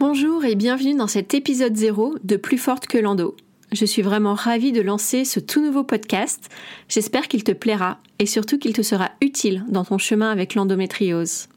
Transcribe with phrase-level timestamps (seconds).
[0.00, 3.34] Bonjour et bienvenue dans cet épisode 0 de Plus forte que l'endo.
[3.72, 6.50] Je suis vraiment ravie de lancer ce tout nouveau podcast.
[6.88, 11.48] J'espère qu'il te plaira et surtout qu'il te sera utile dans ton chemin avec l'endométriose.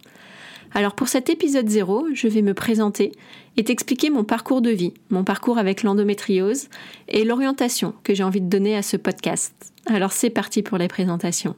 [0.73, 3.11] Alors pour cet épisode 0, je vais me présenter
[3.57, 6.67] et t'expliquer mon parcours de vie, mon parcours avec l'endométriose
[7.09, 9.53] et l'orientation que j'ai envie de donner à ce podcast.
[9.85, 11.55] Alors c'est parti pour les présentations.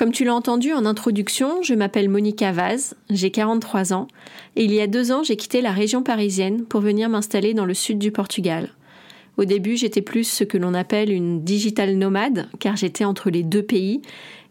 [0.00, 4.08] Comme tu l'as entendu en introduction, je m'appelle Monica Vaz, j'ai 43 ans,
[4.56, 7.66] et il y a deux ans j'ai quitté la région parisienne pour venir m'installer dans
[7.66, 8.70] le sud du Portugal.
[9.36, 13.42] Au début, j'étais plus ce que l'on appelle une digital nomade, car j'étais entre les
[13.42, 14.00] deux pays,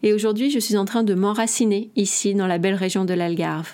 [0.04, 3.72] et aujourd'hui je suis en train de m'enraciner ici dans la belle région de l'Algarve.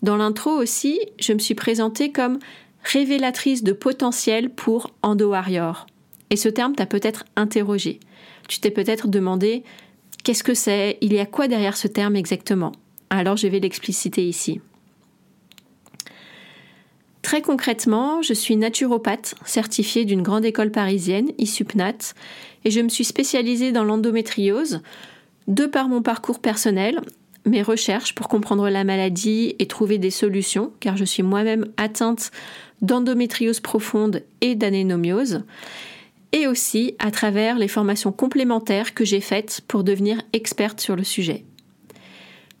[0.00, 2.38] Dans l'intro aussi, je me suis présentée comme
[2.84, 5.86] révélatrice de potentiel pour Endo Warrior.
[6.30, 8.00] Et ce terme t'a peut-être interrogé.
[8.48, 9.62] Tu t'es peut-être demandé
[10.28, 12.72] Qu'est-ce que c'est Il y a quoi derrière ce terme exactement?
[13.08, 14.60] Alors je vais l'expliciter ici.
[17.22, 22.12] Très concrètement, je suis naturopathe certifiée d'une grande école parisienne, ISUPNAT,
[22.66, 24.82] et je me suis spécialisée dans l'endométriose
[25.46, 27.00] de par mon parcours personnel,
[27.46, 32.32] mes recherches pour comprendre la maladie et trouver des solutions, car je suis moi-même atteinte
[32.82, 35.42] d'endométriose profonde et d'anénomiose,
[36.32, 41.04] et aussi à travers les formations complémentaires que j'ai faites pour devenir experte sur le
[41.04, 41.44] sujet.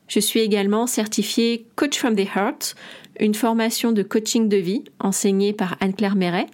[0.08, 2.74] Je suis également certifiée Coach from the Heart,
[3.20, 6.46] une formation de coaching de vie enseignée par Anne-Claire Méret.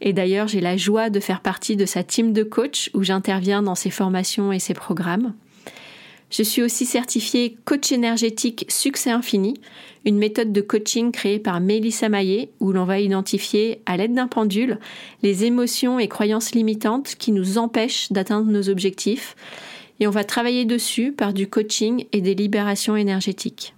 [0.00, 3.62] Et d'ailleurs, j'ai la joie de faire partie de sa team de coach où j'interviens
[3.62, 5.34] dans ses formations et ses programmes.
[6.30, 9.54] Je suis aussi certifiée coach énergétique Succès Infini,
[10.04, 14.26] une méthode de coaching créée par Mélissa Maillet où l'on va identifier à l'aide d'un
[14.26, 14.78] pendule
[15.22, 19.36] les émotions et croyances limitantes qui nous empêchent d'atteindre nos objectifs
[20.00, 23.74] et on va travailler dessus par du coaching et des libérations énergétiques.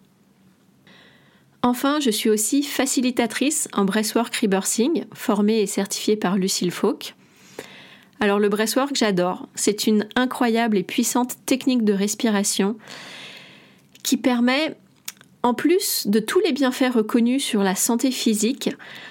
[1.63, 7.16] Enfin, je suis aussi facilitatrice en breathwork rebirthing, formée et certifiée par Lucille Fauque.
[8.21, 9.49] Alors le breathwork, j'adore.
[9.55, 12.77] C'est une incroyable et puissante technique de respiration
[14.03, 14.77] qui permet,
[15.43, 18.71] en plus de tous les bienfaits reconnus sur la santé physique,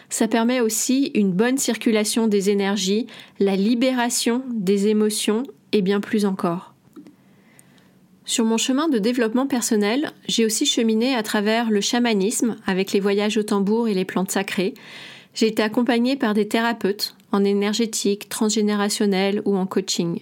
[0.10, 3.08] ça permet aussi une bonne circulation des énergies,
[3.40, 6.74] la libération des émotions et bien plus encore.
[8.28, 13.00] Sur mon chemin de développement personnel, j'ai aussi cheminé à travers le chamanisme avec les
[13.00, 14.74] voyages au tambour et les plantes sacrées.
[15.36, 20.22] J'ai été accompagnée par des thérapeutes en énergétique, transgénérationnel ou en coaching.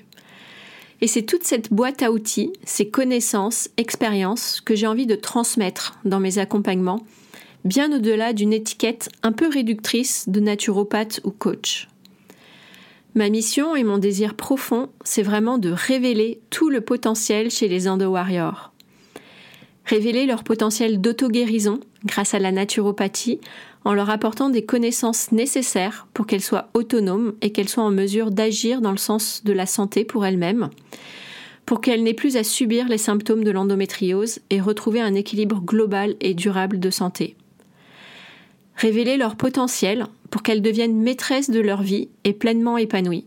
[1.02, 6.00] Et c'est toute cette boîte à outils, ces connaissances, expériences que j'ai envie de transmettre
[6.06, 7.06] dans mes accompagnements,
[7.66, 11.88] bien au-delà d'une étiquette un peu réductrice de naturopathe ou coach.
[13.16, 17.88] Ma mission et mon désir profond, c'est vraiment de révéler tout le potentiel chez les
[17.88, 18.73] Endo Warriors.
[19.86, 23.40] Révéler leur potentiel d'auto-guérison grâce à la naturopathie
[23.86, 28.32] en leur apportant des connaissances nécessaires pour qu'elles soient autonomes et qu'elles soient en mesure
[28.32, 30.70] d'agir dans le sens de la santé pour elles-mêmes,
[31.66, 36.16] pour qu'elles n'aient plus à subir les symptômes de l'endométriose et retrouver un équilibre global
[36.22, 37.36] et durable de santé.
[38.76, 43.26] Révéler leur potentiel pour qu'elles deviennent maîtresses de leur vie et pleinement épanouies,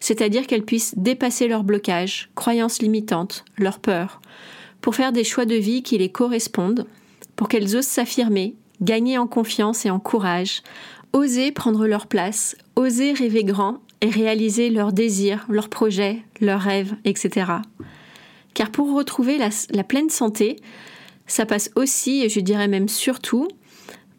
[0.00, 4.20] c'est-à-dire qu'elles puissent dépasser leurs blocages, croyances limitantes, leurs peurs,
[4.86, 6.86] pour faire des choix de vie qui les correspondent,
[7.34, 10.62] pour qu'elles osent s'affirmer, gagner en confiance et en courage,
[11.12, 16.94] oser prendre leur place, oser rêver grand et réaliser leurs désirs, leurs projets, leurs rêves,
[17.04, 17.50] etc.
[18.54, 20.54] Car pour retrouver la, pleine santé,
[21.26, 23.48] ça passe aussi, et je dirais même surtout,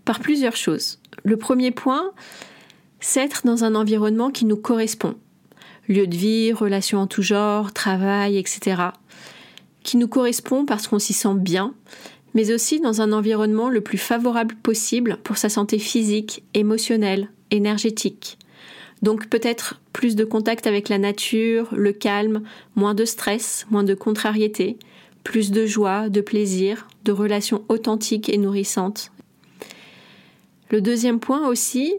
[0.04, 1.00] par plusieurs choses.
[1.24, 2.12] Le premier point,
[3.00, 5.16] c'est être dans un environnement qui nous correspond.
[5.88, 8.90] Lieu de vie, relations en tout genre, travail, etc.
[9.88, 11.74] Qui nous correspond parce qu'on s'y sent bien,
[12.34, 18.38] mais aussi dans un environnement le plus favorable possible pour sa santé physique, émotionnelle, énergétique.
[19.02, 22.42] Donc peut-être plus de contact avec la nature, le calme,
[22.76, 24.76] moins de stress, moins de contrariété,
[25.24, 29.14] plus de joie, de plaisir, de relations authentiques et nourrissantes.
[30.70, 31.94] Le deuxième point aussi,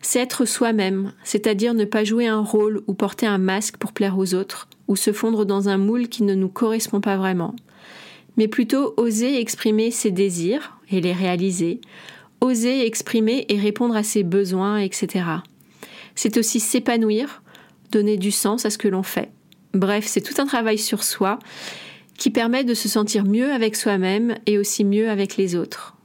[0.00, 4.18] c'est être soi-même, c'est-à-dire ne pas jouer un rôle ou porter un masque pour plaire
[4.18, 7.54] aux autres, ou se fondre dans un moule qui ne nous correspond pas vraiment,
[8.36, 11.80] mais plutôt oser exprimer ses désirs et les réaliser,
[12.40, 15.24] oser exprimer et répondre à ses besoins, etc.
[16.14, 17.42] C'est aussi s'épanouir,
[17.90, 19.30] donner du sens à ce que l'on fait.
[19.74, 21.38] Bref, c'est tout un travail sur soi
[22.18, 25.96] qui permet de se sentir mieux avec soi-même et aussi mieux avec les autres.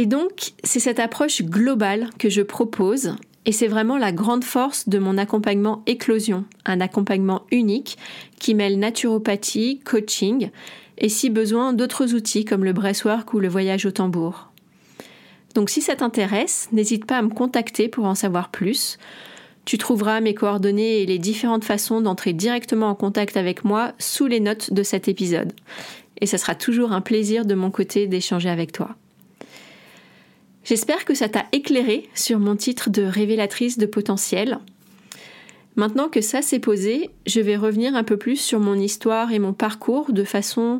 [0.00, 3.16] Et donc, c'est cette approche globale que je propose,
[3.46, 7.98] et c'est vraiment la grande force de mon accompagnement éclosion, un accompagnement unique
[8.38, 10.50] qui mêle naturopathie, coaching,
[10.98, 14.52] et si besoin d'autres outils comme le breastwork ou le voyage au tambour.
[15.56, 18.98] Donc si ça t'intéresse, n'hésite pas à me contacter pour en savoir plus.
[19.64, 24.28] Tu trouveras mes coordonnées et les différentes façons d'entrer directement en contact avec moi sous
[24.28, 25.54] les notes de cet épisode.
[26.20, 28.94] Et ce sera toujours un plaisir de mon côté d'échanger avec toi.
[30.68, 34.58] J'espère que ça t'a éclairé sur mon titre de révélatrice de potentiel.
[35.76, 39.38] Maintenant que ça s'est posé, je vais revenir un peu plus sur mon histoire et
[39.38, 40.78] mon parcours de façon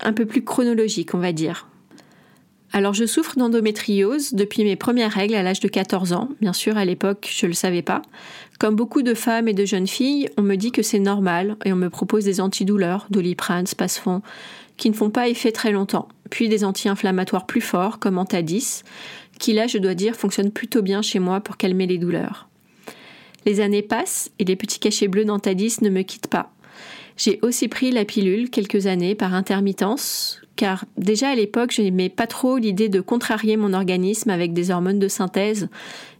[0.00, 1.68] un peu plus chronologique, on va dire.
[2.72, 6.28] Alors je souffre d'endométriose depuis mes premières règles à l'âge de 14 ans.
[6.40, 8.02] Bien sûr, à l'époque, je ne le savais pas.
[8.58, 11.72] Comme beaucoup de femmes et de jeunes filles, on me dit que c'est normal et
[11.72, 14.20] on me propose des antidouleurs, doliprane, spasfon,
[14.76, 16.08] qui ne font pas effet très longtemps.
[16.32, 18.84] Puis des anti-inflammatoires plus forts comme Antadis,
[19.38, 22.48] qui là, je dois dire, fonctionnent plutôt bien chez moi pour calmer les douleurs.
[23.44, 26.50] Les années passent et les petits cachets bleus d'Antadis ne me quittent pas.
[27.18, 32.08] J'ai aussi pris la pilule quelques années par intermittence, car déjà à l'époque, je n'aimais
[32.08, 35.68] pas trop l'idée de contrarier mon organisme avec des hormones de synthèse,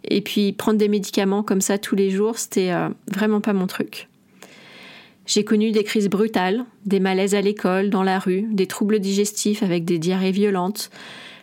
[0.04, 3.66] et puis prendre des médicaments comme ça tous les jours, c'était euh, vraiment pas mon
[3.66, 4.10] truc.
[5.24, 9.62] J'ai connu des crises brutales, des malaises à l'école, dans la rue, des troubles digestifs
[9.62, 10.90] avec des diarrhées violentes,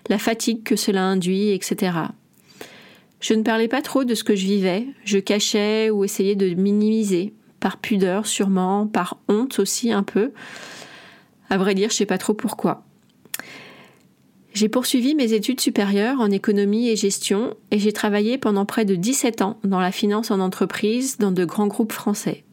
[0.09, 1.91] la fatigue que cela induit, etc.
[3.21, 6.53] Je ne parlais pas trop de ce que je vivais, je cachais ou essayais de
[6.55, 10.31] minimiser, par pudeur sûrement, par honte aussi un peu.
[11.49, 12.83] À vrai dire, je sais pas trop pourquoi.
[14.53, 18.95] J'ai poursuivi mes études supérieures en économie et gestion et j'ai travaillé pendant près de
[18.95, 22.43] 17 ans dans la finance en entreprise dans de grands groupes français.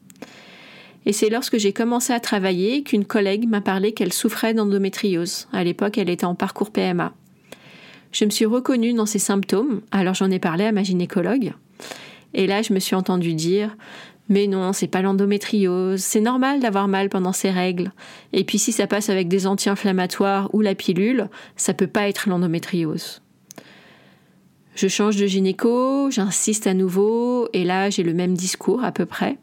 [1.06, 5.47] Et c'est lorsque j'ai commencé à travailler qu'une collègue m'a parlé qu'elle souffrait d'endométriose.
[5.53, 7.14] À l'époque, elle était en parcours PMA.
[8.11, 11.53] Je me suis reconnue dans ces symptômes, alors j'en ai parlé à ma gynécologue.
[12.35, 13.76] Et là, je me suis entendue dire
[14.29, 17.93] mais non, c'est pas l'endométriose, c'est normal d'avoir mal pendant ces règles.
[18.32, 22.29] Et puis si ça passe avec des anti-inflammatoires ou la pilule, ça peut pas être
[22.29, 23.23] l'endométriose.
[24.75, 29.06] Je change de gynéco, j'insiste à nouveau, et là j'ai le même discours à peu
[29.06, 29.38] près.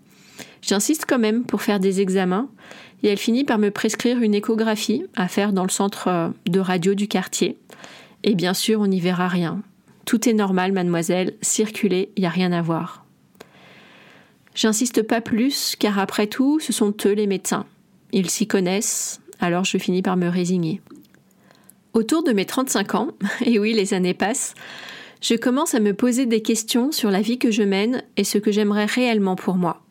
[0.64, 2.48] J'insiste quand même pour faire des examens,
[3.04, 6.62] et elle finit par me prescrire une échographie à faire dans le centre euh, de
[6.62, 7.58] radio du quartier.
[8.24, 9.62] Et bien sûr, on n'y verra rien.
[10.06, 13.06] Tout est normal, mademoiselle, circulez, il n'y a rien à voir.
[14.56, 17.66] J'insiste pas plus, car après tout, ce sont eux les médecins.
[18.14, 20.80] Ils s'y connaissent, alors je finis par me résigner.
[21.94, 23.10] Autour de mes 35 ans,
[23.46, 24.54] et oui, les années passent,
[25.20, 28.38] je commence à me poser des questions sur la vie que je mène et ce
[28.38, 29.84] que j'aimerais réellement pour moi.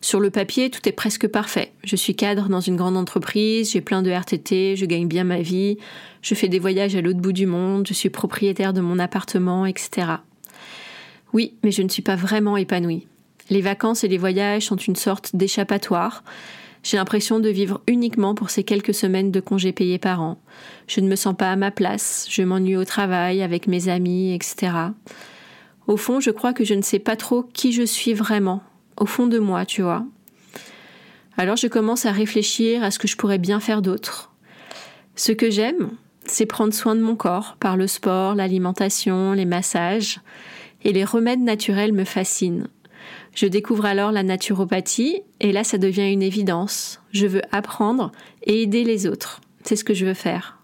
[0.00, 1.72] Sur le papier, tout est presque parfait.
[1.82, 5.40] Je suis cadre dans une grande entreprise, j'ai plein de RTT, je gagne bien ma
[5.40, 5.78] vie,
[6.22, 9.66] je fais des voyages à l'autre bout du monde, je suis propriétaire de mon appartement,
[9.66, 10.06] etc.
[11.32, 13.06] Oui, mais je ne suis pas vraiment épanouie.
[13.50, 16.22] Les vacances et les voyages sont une sorte d'échappatoire.
[16.84, 20.38] J'ai l'impression de vivre uniquement pour ces quelques semaines de congés payés par an.
[20.86, 24.32] Je ne me sens pas à ma place, je m'ennuie au travail, avec mes amis,
[24.32, 24.72] etc.
[25.86, 28.62] Au fond, je crois que je ne sais pas trop qui je suis vraiment,
[28.98, 30.04] au fond de moi, tu vois.
[31.36, 34.32] Alors je commence à réfléchir à ce que je pourrais bien faire d'autre.
[35.14, 35.90] Ce que j'aime,
[36.24, 40.20] c'est prendre soin de mon corps par le sport, l'alimentation, les massages,
[40.84, 42.68] et les remèdes naturels me fascinent.
[43.34, 47.00] Je découvre alors la naturopathie et là ça devient une évidence.
[47.12, 48.12] Je veux apprendre
[48.42, 49.40] et aider les autres.
[49.64, 50.58] C'est ce que je veux faire.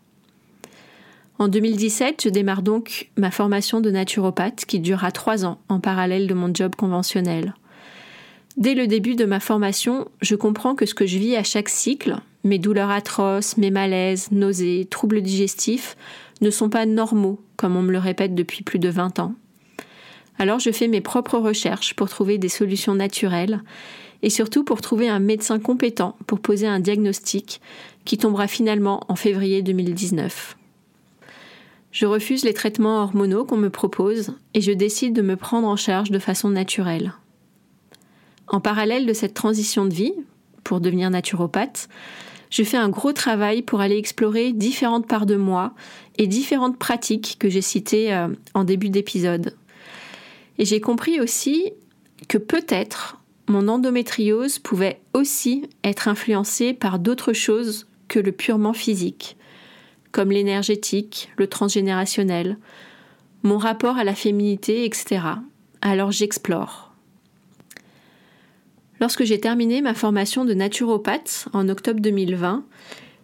[1.39, 6.29] En 2017, je démarre donc ma formation de naturopathe qui durera trois ans en parallèle
[6.29, 7.55] de mon job conventionnel.
[8.57, 11.69] Dès le début de ma formation, je comprends que ce que je vis à chaque
[11.69, 15.97] cycle, mes douleurs atroces, mes malaises, nausées, troubles digestifs,
[16.41, 19.35] ne sont pas normaux, comme on me le répète depuis plus de 20 ans.
[20.39, 23.61] Alors je fais mes propres recherches pour trouver des solutions naturelles
[24.23, 27.61] et surtout pour trouver un médecin compétent pour poser un diagnostic
[28.05, 30.57] qui tombera finalement en février 2019.
[31.93, 35.77] Je refuse les traitements hormonaux qu'on me propose et je décide de me prendre en
[35.77, 37.15] charge de façon naturelle.
[38.49, 40.15] En parallèle de cette transition de vie,
[40.63, 41.89] pour devenir naturopathe,
[42.51, 45.75] je fais un gros travail pour aller explorer différentes parts de moi
[46.19, 49.57] et différentes pratiques que j'ai citées euh, en début d'épisode.
[50.59, 51.73] Et j'ai compris aussi
[52.29, 59.37] que peut-être mon endométriose pouvait aussi être influencée par d'autres choses que le purement physique,
[60.13, 62.59] comme l'énergétique, le transgénérationnel,
[63.43, 65.23] mon rapport à la féminité, etc.
[65.83, 66.94] Alors j'explore.
[69.01, 72.65] Lorsque j'ai terminé ma formation de naturopathe en octobre 2020,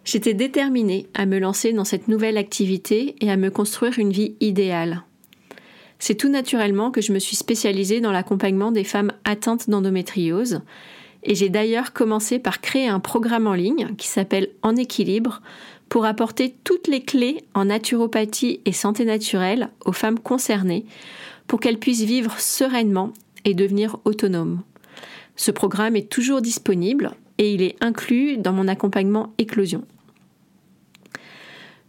[0.03, 4.35] j'étais déterminée à me lancer dans cette nouvelle activité et à me construire une vie
[4.41, 5.03] idéale.
[5.99, 10.61] C'est tout naturellement que je me suis spécialisée dans l'accompagnement des femmes atteintes d'endométriose
[11.23, 15.41] et j'ai d'ailleurs commencé par créer un programme en ligne qui s'appelle En équilibre
[15.89, 20.85] pour apporter toutes les clés en naturopathie et santé naturelle aux femmes concernées
[21.47, 23.13] pour qu'elles puissent vivre sereinement
[23.45, 24.61] et devenir autonomes.
[25.35, 29.83] Ce programme est toujours disponible et il est inclus dans mon accompagnement éclosion.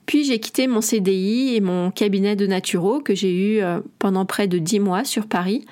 [0.06, 4.26] Puis j'ai quitté mon CDI et mon cabinet de naturo que j'ai eu euh, pendant
[4.26, 5.64] près de 10 mois sur Paris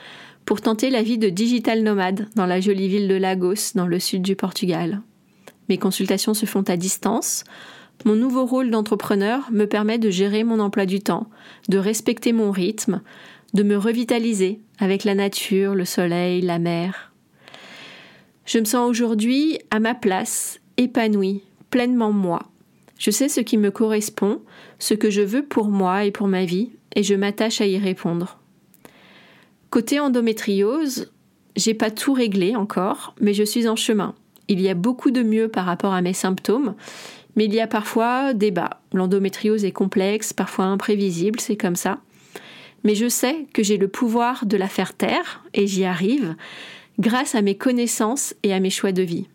[0.44, 3.98] pour tenter la vie de digital nomade dans la jolie ville de Lagos dans le
[3.98, 5.02] sud du Portugal.
[5.68, 7.44] Mes consultations se font à distance.
[8.04, 11.28] Mon nouveau rôle d'entrepreneur me permet de gérer mon emploi du temps,
[11.68, 13.02] de respecter mon rythme,
[13.54, 17.09] de me revitaliser avec la nature, le soleil, la mer.
[18.52, 22.40] Je me sens aujourd'hui à ma place, épanouie, pleinement moi.
[22.98, 24.42] Je sais ce qui me correspond,
[24.80, 27.78] ce que je veux pour moi et pour ma vie, et je m'attache à y
[27.78, 28.40] répondre.
[29.70, 31.12] Côté endométriose,
[31.54, 34.16] j'ai pas tout réglé encore, mais je suis en chemin.
[34.48, 36.74] Il y a beaucoup de mieux par rapport à mes symptômes,
[37.36, 38.80] mais il y a parfois des bas.
[38.92, 42.00] L'endométriose est complexe, parfois imprévisible, c'est comme ça.
[42.82, 46.34] Mais je sais que j'ai le pouvoir de la faire taire, et j'y arrive,
[46.98, 49.26] grâce à mes connaissances et à mes choix de vie.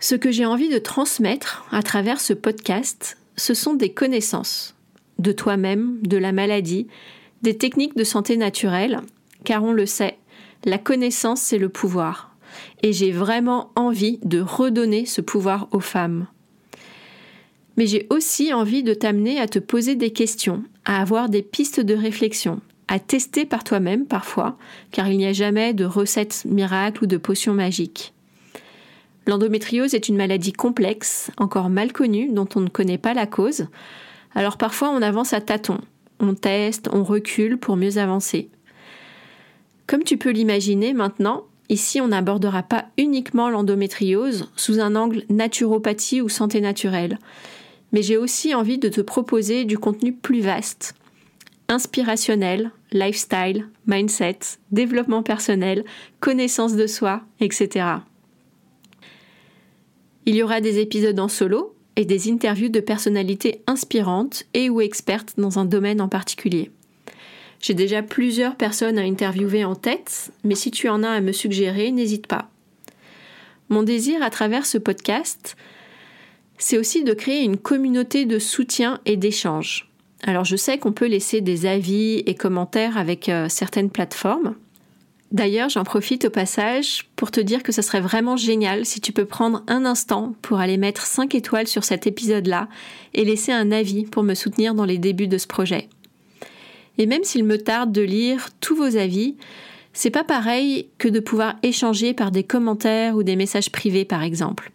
[0.00, 4.74] Ce que j'ai envie de transmettre à travers ce podcast, ce sont des connaissances
[5.18, 6.88] de toi-même, de la maladie,
[7.42, 9.00] des techniques de santé naturelle,
[9.44, 10.18] car on le sait,
[10.64, 12.36] la connaissance c'est le pouvoir.
[12.82, 16.26] Et j'ai vraiment envie de redonner ce pouvoir aux femmes.
[17.76, 21.80] Mais j'ai aussi envie de t'amener à te poser des questions, à avoir des pistes
[21.80, 24.56] de réflexion, à tester par toi-même parfois,
[24.90, 28.12] car il n'y a jamais de recette miracle ou de potion magique.
[29.26, 33.66] L'endométriose est une maladie complexe, encore mal connue, dont on ne connaît pas la cause.
[34.34, 35.80] Alors parfois on avance à tâtons,
[36.18, 38.48] on teste, on recule pour mieux avancer.
[39.86, 46.20] Comme tu peux l'imaginer maintenant, ici on n'abordera pas uniquement l'endométriose sous un angle naturopathie
[46.20, 47.18] ou santé naturelle,
[47.92, 50.94] mais j'ai aussi envie de te proposer du contenu plus vaste,
[51.72, 54.38] inspirationnel, lifestyle, mindset,
[54.70, 55.84] développement personnel,
[56.20, 57.86] connaissance de soi, etc.
[60.26, 64.82] Il y aura des épisodes en solo et des interviews de personnalités inspirantes et ou
[64.82, 66.70] expertes dans un domaine en particulier.
[67.58, 71.32] J'ai déjà plusieurs personnes à interviewer en tête, mais si tu en as à me
[71.32, 72.50] suggérer, n'hésite pas.
[73.70, 75.56] Mon désir à travers ce podcast,
[76.58, 79.91] c'est aussi de créer une communauté de soutien et d'échange.
[80.22, 84.54] Alors je sais qu'on peut laisser des avis et commentaires avec euh, certaines plateformes,
[85.32, 89.12] D'ailleurs, j'en profite au passage pour te dire que ce serait vraiment génial si tu
[89.12, 92.68] peux prendre un instant pour aller mettre 5 étoiles sur cet épisode-là
[93.14, 95.88] et laisser un avis pour me soutenir dans les débuts de ce projet.
[96.98, 99.36] Et même s'il me tarde de lire tous vos avis,
[99.94, 104.22] c'est pas pareil que de pouvoir échanger par des commentaires ou des messages privés par
[104.22, 104.70] exemple.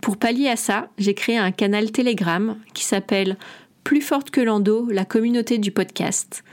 [0.00, 3.36] Pour pallier à ça, j'ai créé un canal Telegram qui s'appelle
[3.84, 6.44] Plus forte que l'endo, la communauté du podcast.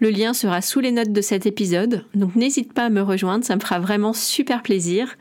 [0.00, 3.44] Le lien sera sous les notes de cet épisode, donc n'hésite pas à me rejoindre,
[3.44, 5.16] ça me fera vraiment super plaisir.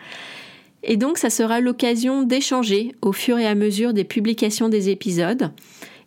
[0.84, 5.52] Et donc ça sera l'occasion d'échanger au fur et à mesure des publications des épisodes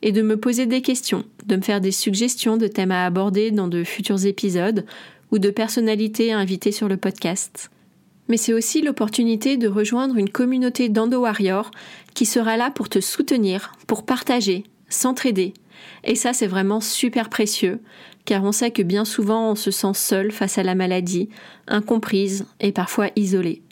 [0.03, 3.53] et de me poser des questions, de me faire des suggestions de thèmes à aborder
[3.53, 4.85] dans de futurs épisodes
[5.31, 7.71] ou de personnalités à inviter sur le podcast.
[8.29, 11.71] Mais c'est aussi l'opportunité de rejoindre une communauté d'Endo Warrior
[12.15, 15.55] qui sera là pour te soutenir, pour partager, s'entraider.
[16.05, 17.81] Et ça, c'est vraiment super précieux
[18.25, 21.29] car on sait que bien souvent on se sent seul face à la maladie,
[21.69, 23.63] incomprise et parfois isolée.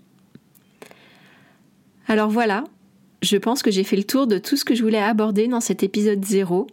[2.07, 2.65] Alors voilà,
[3.23, 5.61] je pense que j'ai fait le tour de tout ce que je voulais aborder dans
[5.61, 6.67] cet épisode 0.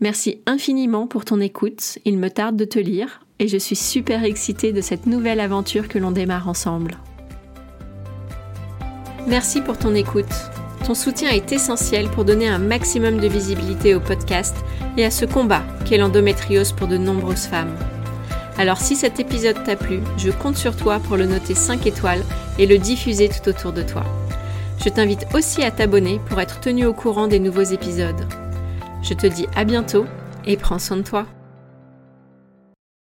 [0.00, 4.24] Merci infiniment pour ton écoute, il me tarde de te lire et je suis super
[4.24, 6.98] excitée de cette nouvelle aventure que l'on démarre ensemble.
[9.26, 10.26] Merci pour ton écoute.
[10.86, 14.56] Ton soutien est essentiel pour donner un maximum de visibilité au podcast
[14.96, 17.76] et à ce combat qu'est l'endométriose pour de nombreuses femmes.
[18.58, 22.24] Alors si cet épisode t'a plu, je compte sur toi pour le noter 5 étoiles
[22.58, 24.04] et le diffuser tout autour de toi.
[24.82, 28.26] Je t'invite aussi à t'abonner pour être tenu au courant des nouveaux épisodes.
[29.02, 30.06] Je te dis à bientôt
[30.46, 31.26] et prends soin de toi.